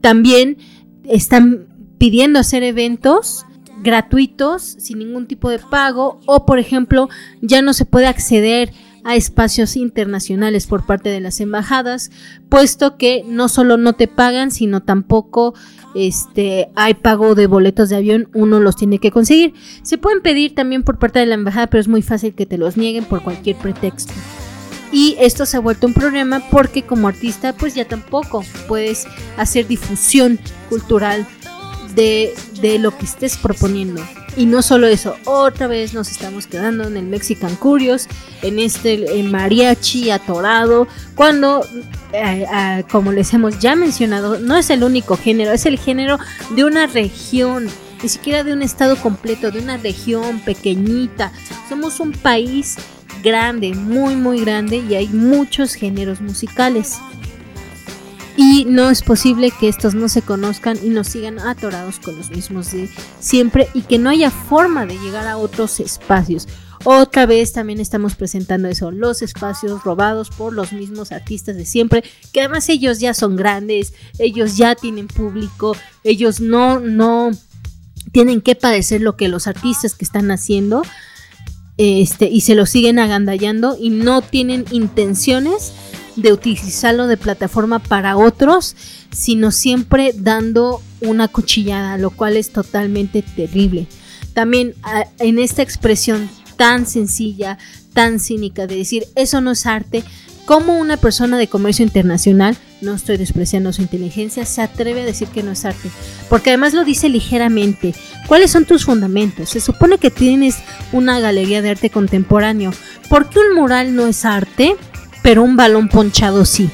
También 0.00 0.56
están 1.04 1.66
pidiendo 1.98 2.38
hacer 2.38 2.62
eventos 2.62 3.44
gratuitos, 3.82 4.62
sin 4.62 5.00
ningún 5.00 5.26
tipo 5.26 5.50
de 5.50 5.58
pago, 5.58 6.20
o 6.24 6.46
por 6.46 6.58
ejemplo, 6.58 7.10
ya 7.42 7.60
no 7.60 7.74
se 7.74 7.84
puede 7.84 8.06
acceder 8.06 8.72
a 9.04 9.14
espacios 9.14 9.76
internacionales 9.76 10.66
por 10.66 10.86
parte 10.86 11.10
de 11.10 11.20
las 11.20 11.38
embajadas, 11.40 12.10
puesto 12.48 12.96
que 12.96 13.24
no 13.26 13.50
solo 13.50 13.76
no 13.76 13.92
te 13.92 14.08
pagan, 14.08 14.52
sino 14.52 14.82
tampoco 14.82 15.52
este, 15.94 16.68
hay 16.74 16.94
pago 16.94 17.34
de 17.34 17.46
boletos 17.46 17.88
de 17.88 17.96
avión, 17.96 18.28
uno 18.34 18.60
los 18.60 18.76
tiene 18.76 18.98
que 18.98 19.10
conseguir. 19.10 19.54
Se 19.82 19.98
pueden 19.98 20.22
pedir 20.22 20.54
también 20.54 20.82
por 20.82 20.98
parte 20.98 21.18
de 21.18 21.26
la 21.26 21.34
embajada, 21.34 21.66
pero 21.68 21.80
es 21.80 21.88
muy 21.88 22.02
fácil 22.02 22.34
que 22.34 22.46
te 22.46 22.58
los 22.58 22.76
nieguen 22.76 23.04
por 23.04 23.22
cualquier 23.22 23.56
pretexto. 23.56 24.12
Y 24.92 25.16
esto 25.18 25.46
se 25.46 25.56
ha 25.56 25.60
vuelto 25.60 25.86
un 25.86 25.94
problema 25.94 26.42
porque 26.50 26.82
como 26.82 27.08
artista 27.08 27.54
pues 27.54 27.74
ya 27.74 27.86
tampoco 27.86 28.44
puedes 28.68 29.06
hacer 29.38 29.66
difusión 29.66 30.38
cultural 30.68 31.26
de, 31.94 32.34
de 32.60 32.78
lo 32.78 32.96
que 32.96 33.06
estés 33.06 33.38
proponiendo. 33.38 34.02
Y 34.36 34.46
no 34.46 34.62
solo 34.62 34.86
eso, 34.86 35.16
otra 35.26 35.66
vez 35.66 35.92
nos 35.92 36.10
estamos 36.10 36.46
quedando 36.46 36.84
en 36.84 36.96
el 36.96 37.04
Mexican 37.04 37.54
Curious, 37.56 38.08
en 38.40 38.58
este 38.58 39.22
mariachi 39.22 40.10
atorado, 40.10 40.88
cuando, 41.14 41.66
eh, 42.14 42.46
ah, 42.50 42.82
como 42.90 43.12
les 43.12 43.34
hemos 43.34 43.58
ya 43.58 43.76
mencionado, 43.76 44.38
no 44.38 44.56
es 44.56 44.70
el 44.70 44.84
único 44.84 45.18
género, 45.18 45.52
es 45.52 45.66
el 45.66 45.78
género 45.78 46.18
de 46.56 46.64
una 46.64 46.86
región, 46.86 47.68
ni 48.02 48.08
siquiera 48.08 48.42
de 48.42 48.54
un 48.54 48.62
estado 48.62 48.96
completo, 48.96 49.50
de 49.50 49.60
una 49.60 49.76
región 49.76 50.40
pequeñita. 50.40 51.30
Somos 51.68 52.00
un 52.00 52.12
país 52.12 52.76
grande, 53.22 53.74
muy, 53.74 54.16
muy 54.16 54.40
grande, 54.40 54.82
y 54.88 54.94
hay 54.94 55.08
muchos 55.08 55.74
géneros 55.74 56.22
musicales 56.22 56.98
y 58.36 58.64
no 58.64 58.90
es 58.90 59.02
posible 59.02 59.52
que 59.58 59.68
estos 59.68 59.94
no 59.94 60.08
se 60.08 60.22
conozcan 60.22 60.78
y 60.82 60.88
nos 60.88 61.08
sigan 61.08 61.38
atorados 61.38 61.98
con 61.98 62.16
los 62.16 62.30
mismos 62.30 62.72
de 62.72 62.88
siempre 63.20 63.68
y 63.74 63.82
que 63.82 63.98
no 63.98 64.10
haya 64.10 64.30
forma 64.30 64.86
de 64.86 64.98
llegar 64.98 65.26
a 65.26 65.36
otros 65.36 65.80
espacios. 65.80 66.48
Otra 66.84 67.26
vez 67.26 67.52
también 67.52 67.78
estamos 67.78 68.16
presentando 68.16 68.68
eso, 68.68 68.90
los 68.90 69.22
espacios 69.22 69.84
robados 69.84 70.30
por 70.30 70.52
los 70.52 70.72
mismos 70.72 71.12
artistas 71.12 71.56
de 71.56 71.64
siempre, 71.64 72.02
que 72.32 72.40
además 72.40 72.68
ellos 72.68 72.98
ya 72.98 73.14
son 73.14 73.36
grandes, 73.36 73.92
ellos 74.18 74.56
ya 74.56 74.74
tienen 74.74 75.06
público, 75.06 75.76
ellos 76.02 76.40
no, 76.40 76.80
no 76.80 77.30
tienen 78.10 78.40
que 78.40 78.56
padecer 78.56 79.00
lo 79.00 79.16
que 79.16 79.28
los 79.28 79.46
artistas 79.46 79.94
que 79.94 80.04
están 80.04 80.32
haciendo, 80.32 80.82
este, 81.76 82.28
y 82.28 82.40
se 82.40 82.56
lo 82.56 82.66
siguen 82.66 82.98
agandallando 82.98 83.76
y 83.78 83.90
no 83.90 84.20
tienen 84.20 84.64
intenciones 84.72 85.72
de 86.16 86.32
utilizarlo 86.32 87.06
de 87.06 87.16
plataforma 87.16 87.78
para 87.78 88.16
otros, 88.16 88.76
sino 89.10 89.50
siempre 89.50 90.12
dando 90.14 90.82
una 91.00 91.28
cuchillada, 91.28 91.98
lo 91.98 92.10
cual 92.10 92.36
es 92.36 92.50
totalmente 92.50 93.22
terrible. 93.22 93.86
También 94.34 94.74
en 95.18 95.38
esta 95.38 95.62
expresión 95.62 96.28
tan 96.56 96.86
sencilla, 96.86 97.58
tan 97.92 98.20
cínica 98.20 98.66
de 98.66 98.76
decir 98.76 99.06
eso 99.14 99.40
no 99.40 99.52
es 99.52 99.66
arte, 99.66 100.04
como 100.44 100.78
una 100.78 100.96
persona 100.96 101.38
de 101.38 101.46
comercio 101.46 101.84
internacional, 101.84 102.56
no 102.80 102.94
estoy 102.94 103.16
despreciando 103.16 103.72
su 103.72 103.80
inteligencia, 103.80 104.44
se 104.44 104.60
atreve 104.60 105.02
a 105.02 105.04
decir 105.04 105.28
que 105.28 105.44
no 105.44 105.52
es 105.52 105.64
arte. 105.64 105.88
Porque 106.28 106.50
además 106.50 106.74
lo 106.74 106.84
dice 106.84 107.08
ligeramente. 107.08 107.94
¿Cuáles 108.26 108.50
son 108.50 108.64
tus 108.64 108.84
fundamentos? 108.84 109.50
Se 109.50 109.60
supone 109.60 109.98
que 109.98 110.10
tienes 110.10 110.56
una 110.90 111.20
galería 111.20 111.62
de 111.62 111.70
arte 111.70 111.90
contemporáneo. 111.90 112.72
¿Por 113.08 113.28
qué 113.28 113.38
un 113.38 113.54
mural 113.54 113.94
no 113.94 114.06
es 114.08 114.24
arte? 114.24 114.74
Pero 115.22 115.42
un 115.42 115.56
balón 115.56 115.88
ponchado 115.88 116.44
sí. 116.44 116.70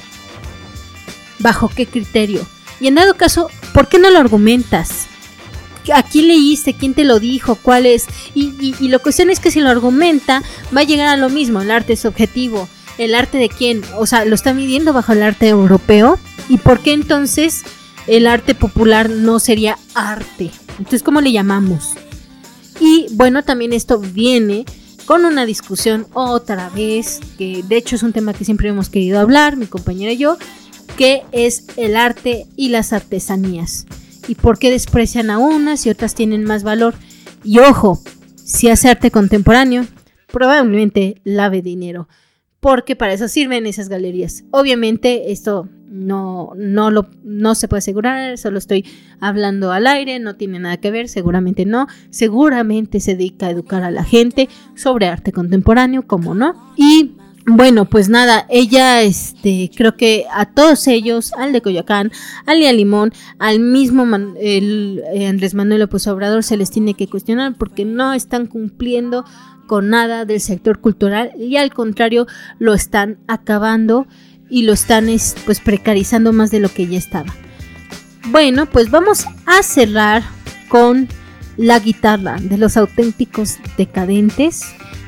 ¿Bajo 1.39 1.69
qué 1.69 1.87
criterio? 1.87 2.47
Y 2.81 2.89
en 2.89 2.97
dado 2.97 3.17
caso, 3.17 3.49
¿por 3.73 3.89
qué 3.89 3.99
no 3.99 4.11
lo 4.11 4.19
argumentas? 4.19 5.07
¿A 5.93 6.03
quién 6.03 6.29
leíste? 6.29 6.75
¿Quién 6.75 6.95
te 6.95 7.05
lo 7.05 7.19
dijo? 7.19 7.55
¿Cuál 7.57 7.87
es? 7.87 8.07
Y, 8.35 8.53
y, 8.61 8.75
y 8.79 8.89
la 8.89 8.99
cuestión 8.99 9.31
es 9.31 9.41
que 9.41 9.51
si 9.51 9.61
lo 9.61 9.71
argumenta, 9.71 10.43
va 10.77 10.83
a 10.83 10.85
llegar 10.85 11.09
a 11.09 11.17
lo 11.17 11.31
mismo. 11.31 11.63
El 11.63 11.71
arte 11.71 11.95
es 11.95 12.05
objetivo. 12.05 12.69
¿El 12.99 13.15
arte 13.15 13.39
de 13.39 13.49
quién? 13.49 13.83
O 13.97 14.07
sea, 14.07 14.25
¿lo 14.25 14.35
está 14.35 14.53
midiendo 14.53 14.93
bajo 14.93 15.13
el 15.13 15.23
arte 15.23 15.49
europeo? 15.49 16.19
¿Y 16.49 16.59
por 16.59 16.81
qué 16.81 16.93
entonces 16.93 17.63
el 18.07 18.27
arte 18.27 18.55
popular 18.55 19.09
no 19.09 19.39
sería 19.39 19.79
arte? 19.95 20.51
Entonces, 20.79 21.03
¿cómo 21.03 21.21
le 21.21 21.33
llamamos? 21.33 21.95
Y 22.81 23.07
bueno, 23.13 23.43
también 23.43 23.73
esto 23.73 23.99
viene 23.99 24.65
con 25.09 25.25
una 25.25 25.47
discusión 25.47 26.07
otra 26.13 26.69
vez, 26.69 27.21
que 27.39 27.65
de 27.67 27.79
hecho 27.79 27.97
es 27.97 28.03
un 28.03 28.13
tema 28.13 28.35
que 28.35 28.45
siempre 28.45 28.69
hemos 28.69 28.91
querido 28.91 29.19
hablar, 29.19 29.57
mi 29.57 29.65
compañera 29.65 30.13
y 30.13 30.19
yo, 30.19 30.37
que 30.99 31.23
es 31.33 31.65
el 31.79 31.97
arte 31.97 32.47
y 32.57 32.69
las 32.69 32.93
artesanías. 32.93 33.87
Y 34.29 34.35
por 34.35 34.59
qué 34.59 34.71
desprecian 34.71 35.31
a 35.31 35.39
unas 35.39 35.87
y 35.87 35.89
otras 35.89 36.15
tienen 36.15 36.45
más 36.45 36.63
valor. 36.63 36.95
Y 37.43 37.59
ojo, 37.61 38.03
si 38.37 38.69
hace 38.69 38.91
arte 38.91 39.11
contemporáneo, 39.11 39.87
probablemente 40.31 41.23
lave 41.25 41.63
dinero 41.63 42.07
porque 42.61 42.97
para 42.97 43.13
eso 43.13 43.29
sirven 43.29 43.67
esas 43.67 43.89
galerías. 43.89 44.45
Obviamente 44.51 45.33
esto 45.33 45.69
no, 45.91 46.53
no, 46.57 46.91
lo, 46.91 47.09
no 47.25 47.55
se 47.55 47.69
puede 47.69 47.79
asegurar, 47.79 48.39
solo 48.39 48.59
estoy 48.59 48.85
hablando 49.21 49.73
al 49.73 49.87
aire, 49.87 50.19
no 50.19 50.37
tiene 50.37 50.59
nada 50.59 50.77
que 50.77 50.91
ver, 50.91 51.09
seguramente 51.09 51.65
no, 51.67 51.87
seguramente 52.11 53.01
se 53.01 53.13
dedica 53.13 53.47
a 53.47 53.51
educar 53.51 53.83
a 53.83 53.91
la 53.91 54.05
gente 54.05 54.49
sobre 54.75 55.07
arte 55.07 55.33
contemporáneo, 55.33 56.07
como 56.07 56.35
no. 56.35 56.55
Y 56.77 57.13
Bueno, 57.51 57.87
pues 57.87 58.11
nada, 58.11 58.45
ella, 58.51 59.01
este, 59.01 59.71
creo 59.75 59.97
que 59.97 60.27
a 60.31 60.53
todos 60.53 60.87
ellos, 60.87 61.33
al 61.33 61.53
de 61.55 61.63
Coyoacán, 61.63 62.13
al 62.45 62.61
de 62.61 62.71
Limón, 62.75 63.13
al 63.39 63.59
mismo 63.59 64.05
el, 64.39 65.03
eh, 65.15 65.27
Andrés 65.27 65.55
Manuel 65.55 65.81
López 65.81 66.07
Obrador, 66.09 66.45
se 66.45 66.59
les 66.59 66.71
tiene 66.71 66.93
que 66.93 67.09
cuestionar 67.09 67.55
porque 67.57 67.87
no 67.87 68.13
están 68.13 68.49
cumpliendo 68.49 69.25
con 69.67 69.89
nada 69.89 70.25
del 70.25 70.41
sector 70.41 70.81
cultural 70.81 71.31
y 71.39 71.57
al 71.57 71.73
contrario 71.73 72.27
lo 72.59 72.75
están 72.75 73.19
acabando 73.29 74.07
y 74.51 74.63
lo 74.63 74.73
están 74.73 75.09
pues 75.45 75.61
precarizando 75.61 76.33
más 76.33 76.51
de 76.51 76.61
lo 76.61 76.69
que 76.69 76.87
ya 76.87 76.99
estaba. 76.99 77.35
Bueno, 78.31 78.67
pues 78.67 78.91
vamos 78.91 79.25
a 79.47 79.63
cerrar 79.63 80.23
con 80.69 81.09
la 81.57 81.79
guitarra 81.79 82.37
de 82.41 82.59
los 82.59 82.77
auténticos 82.77 83.59
decadentes 83.77 84.65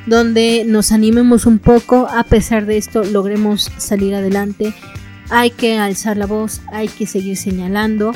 donde 0.07 0.65
nos 0.67 0.93
animemos 0.93 1.47
un 1.47 1.59
poco, 1.59 2.09
a 2.11 2.25
pesar 2.25 2.67
de 2.67 2.77
esto 2.77 3.05
logremos 3.05 3.71
salir 3.77 4.15
adelante. 4.15 4.75
Hay 5.29 5.51
que 5.51 5.79
alzar 5.79 6.17
la 6.17 6.27
voz, 6.27 6.61
hay 6.73 6.89
que 6.89 7.07
seguir 7.07 7.37
señalando 7.37 8.13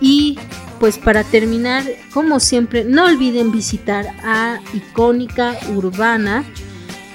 y 0.00 0.38
pues 0.78 0.96
para 0.96 1.24
terminar, 1.24 1.84
como 2.14 2.40
siempre, 2.40 2.84
no 2.84 3.04
olviden 3.04 3.52
visitar 3.52 4.06
a 4.24 4.60
Icónica 4.72 5.58
Urbana 5.74 6.44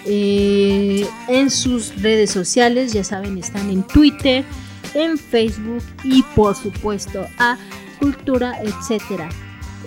eh, 0.05 1.07
en 1.27 1.49
sus 1.49 2.01
redes 2.01 2.31
sociales, 2.31 2.93
ya 2.93 3.03
saben, 3.03 3.37
están 3.37 3.69
en 3.69 3.83
Twitter, 3.83 4.45
en 4.93 5.17
Facebook 5.17 5.83
y 6.03 6.23
por 6.35 6.55
supuesto 6.55 7.25
a 7.37 7.57
Cultura, 7.99 8.61
etcétera. 8.61 9.29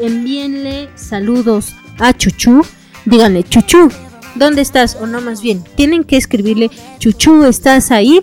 Envíenle 0.00 0.88
saludos 0.96 1.74
a 1.98 2.12
Chuchu, 2.12 2.62
díganle 3.04 3.44
Chuchu, 3.44 3.90
¿dónde 4.34 4.62
estás? 4.62 4.96
O 5.00 5.06
no, 5.06 5.20
más 5.20 5.42
bien, 5.42 5.62
tienen 5.76 6.04
que 6.04 6.16
escribirle, 6.16 6.70
Chuchu, 6.98 7.44
¿estás 7.44 7.90
ahí? 7.90 8.20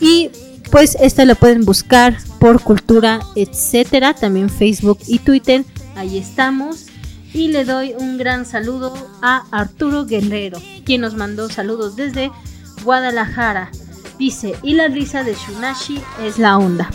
Y 0.00 0.30
pues 0.70 0.96
esta 1.00 1.24
la 1.24 1.34
pueden 1.34 1.64
buscar 1.64 2.16
por 2.38 2.62
cultura, 2.62 3.20
etcétera, 3.34 4.14
también 4.14 4.48
Facebook 4.48 4.98
y 5.06 5.18
Twitter, 5.18 5.64
ahí 5.96 6.18
estamos. 6.18 6.89
Y 7.32 7.48
le 7.48 7.64
doy 7.64 7.94
un 7.96 8.18
gran 8.18 8.44
saludo 8.44 8.92
a 9.22 9.44
Arturo 9.52 10.04
Guerrero, 10.04 10.58
quien 10.84 11.00
nos 11.00 11.14
mandó 11.14 11.48
saludos 11.48 11.94
desde 11.96 12.32
Guadalajara. 12.84 13.70
Dice, 14.18 14.54
y 14.62 14.74
la 14.74 14.88
risa 14.88 15.22
de 15.22 15.34
Shunashi 15.34 16.00
es 16.24 16.38
la 16.38 16.58
onda. 16.58 16.90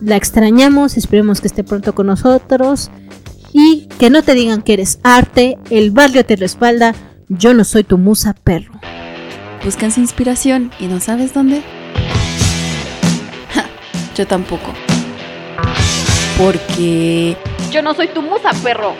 La 0.00 0.16
extrañamos, 0.16 0.96
esperemos 0.96 1.40
que 1.40 1.48
esté 1.48 1.64
pronto 1.64 1.94
con 1.94 2.06
nosotros. 2.06 2.90
Y 3.52 3.88
que 3.98 4.10
no 4.10 4.22
te 4.22 4.34
digan 4.34 4.62
que 4.62 4.74
eres 4.74 5.00
arte, 5.02 5.58
el 5.70 5.90
barrio 5.90 6.24
te 6.24 6.36
respalda, 6.36 6.94
yo 7.28 7.52
no 7.52 7.64
soy 7.64 7.82
tu 7.82 7.98
musa 7.98 8.32
perro. 8.32 8.72
¿Buscas 9.64 9.98
inspiración 9.98 10.70
y 10.78 10.86
no 10.86 11.00
sabes 11.00 11.34
dónde? 11.34 11.62
yo 14.16 14.26
tampoco. 14.26 14.72
Porque... 16.38 17.36
Yo 17.70 17.82
no 17.82 17.92
soy 17.92 18.08
tu 18.08 18.22
musa 18.22 18.52
perro. 18.62 18.94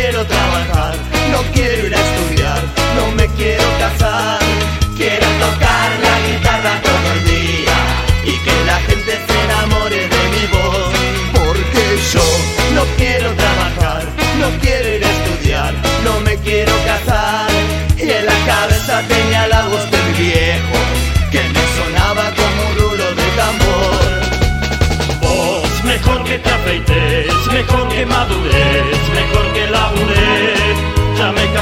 Quiero 0.00 0.24
trabajar, 0.24 0.94
no 1.30 1.40
quiero 1.52 1.86
ir 1.86 1.94
a 1.94 2.00
estudiar, 2.00 2.62
no 2.96 3.12
me 3.18 3.26
quiero 3.36 3.64
casar, 3.78 4.38
quiero 4.96 5.26
tocar 5.44 5.88
la 6.06 6.14
guitarra 6.26 6.72
todo 6.88 7.06
el 7.16 7.22
día 7.36 7.78
y 8.24 8.32
que 8.44 8.54
la 8.64 8.78
gente 8.88 9.12
se 9.26 9.34
enamore 9.44 10.00
de 10.14 10.22
mi 10.34 10.44
voz, 10.56 10.92
porque 11.34 11.84
yo 12.14 12.26
no 12.76 12.82
quiero 12.96 13.28
trabajar, 13.42 14.02
no 14.40 14.48
quiero 14.62 14.88
ir 14.96 15.04
a 15.04 15.10
estudiar, 15.18 15.74
no 16.02 16.20
me 16.20 16.34
quiero 16.38 16.72
casar. 16.86 17.50
Y 17.98 18.10
en 18.10 18.24
la 18.24 18.38
cabeza 18.46 19.02
tenía 19.06 19.48
la 19.48 19.62
voz 19.66 19.84
de 19.90 19.98
mi 20.04 20.12
viejo 20.18 20.78
que 21.30 21.42
me 21.54 21.64
sonaba 21.76 22.24
como 22.40 22.58
un 22.68 22.74
rulo 22.78 23.06
de 23.18 23.26
tambor. 23.40 24.20
Mejor 25.84 26.22
que 26.22 26.38
te 26.38 26.50
afeites, 26.50 27.46
mejor 27.52 27.88
que 27.88 28.06
madures, 28.06 28.69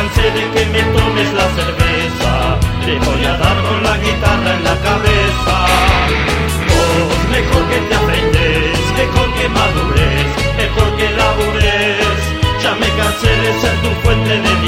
cansé 0.09 0.31
de 0.31 0.51
que 0.51 0.67
me 0.67 0.83
tomes 0.97 1.33
la 1.35 1.49
cerveza, 1.59 2.59
te 2.85 2.95
voy 2.99 3.25
a 3.25 3.37
dar 3.37 3.57
con 3.63 3.83
la 3.83 3.97
guitarra 3.99 4.55
en 4.55 4.65
la 4.65 4.77
cabeza. 4.89 5.55
Oh, 6.79 7.31
mejor 7.31 7.63
que 7.71 7.79
te 7.89 7.95
afeites, 7.95 8.79
mejor 8.97 9.29
que 9.35 9.49
madures, 9.49 10.29
mejor 10.57 10.97
que 10.97 11.11
labures. 11.11 12.19
Ya 12.63 12.75
me 12.75 12.89
cansé 13.01 13.31
de 13.45 13.61
ser 13.61 13.77
tu 13.83 13.91
fuente 14.03 14.41
de 14.41 14.68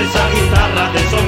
esa 0.00 0.30
guitarra 0.30 0.92
de 0.92 1.10
sombrero. 1.10 1.27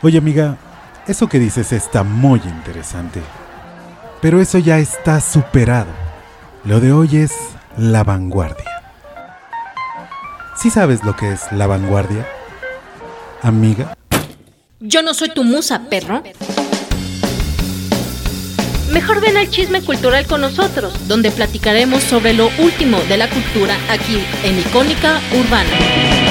Oye 0.00 0.18
amiga, 0.18 0.56
eso 1.08 1.28
que 1.28 1.40
dices 1.40 1.72
está 1.72 2.04
muy 2.04 2.40
interesante. 2.44 3.20
Pero 4.20 4.40
eso 4.40 4.58
ya 4.58 4.78
está 4.78 5.20
superado. 5.20 5.90
Lo 6.64 6.78
de 6.78 6.92
hoy 6.92 7.16
es 7.16 7.32
la 7.76 8.04
vanguardia. 8.04 8.82
¿Sí 10.56 10.70
sabes 10.70 11.02
lo 11.02 11.16
que 11.16 11.32
es 11.32 11.50
la 11.50 11.66
vanguardia? 11.66 12.26
Amiga. 13.42 13.94
Yo 14.78 15.02
no 15.02 15.14
soy 15.14 15.30
tu 15.30 15.42
musa, 15.42 15.82
perro. 15.90 16.22
Mejor 18.92 19.20
ven 19.20 19.36
al 19.36 19.50
chisme 19.50 19.82
cultural 19.82 20.26
con 20.26 20.40
nosotros, 20.40 21.08
donde 21.08 21.32
platicaremos 21.32 22.04
sobre 22.04 22.34
lo 22.34 22.50
último 22.58 22.98
de 23.08 23.16
la 23.16 23.28
cultura 23.28 23.76
aquí 23.90 24.24
en 24.44 24.58
Icónica 24.60 25.20
Urbana. 25.38 26.27